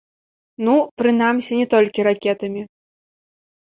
[0.67, 0.73] Ну,
[1.03, 2.69] прынамсі, не толькі ракетамі.